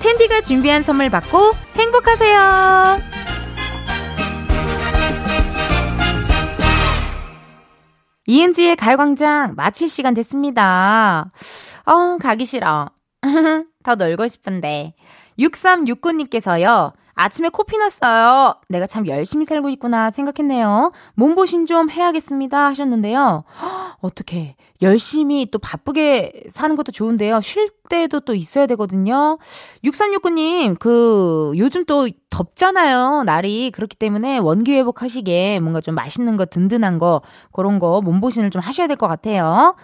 [0.00, 3.00] 텐디가 준비한 선물 받고 행복하세요!
[8.26, 11.32] 이은지의 가요광장 마칠 시간 됐습니다.
[11.86, 12.90] 어, 가기 싫어.
[13.82, 14.92] 더 놀고 싶은데.
[15.38, 16.92] 6369님께서요.
[17.14, 18.56] 아침에 코피 났어요.
[18.68, 20.90] 내가 참 열심히 살고 있구나 생각했네요.
[21.14, 23.44] 몸보신 좀 해야겠습니다 하셨는데요.
[24.00, 27.40] 어떻게 열심히 또 바쁘게 사는 것도 좋은데요.
[27.40, 29.38] 쉴 때도 또 있어야 되거든요.
[29.84, 33.22] 6369님, 그 요즘 또 덥잖아요.
[33.24, 38.60] 날이 그렇기 때문에 원기 회복하시게 뭔가 좀 맛있는 거 든든한 거 그런 거 몸보신을 좀
[38.60, 39.74] 하셔야 될 것 같아요.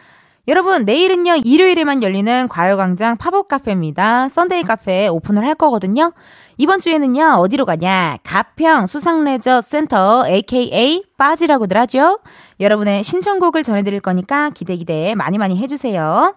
[0.51, 4.31] 여러분, 내일은요, 일요일에만 열리는 가요광장 팝업 카페입니다.
[4.31, 6.13] Sunday 카페 오픈을 할 거거든요.
[6.59, 8.19] 이번 주에는요, 어디로 가냐?
[8.25, 12.19] 가평 수상레저 센터, aka 빠지라고들 하죠?
[12.59, 16.35] 여러분의 신청곡을 전해드릴 거니까 기대 기대 많이 많이 해주세요.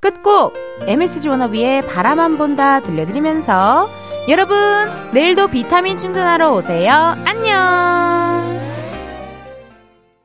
[0.00, 0.52] 끝곡,
[0.82, 3.88] MSG 워너비의 바라만 본다 들려드리면서,
[4.28, 4.56] 여러분,
[5.14, 7.16] 내일도 비타민 충전하러 오세요.
[7.24, 8.35] 안녕!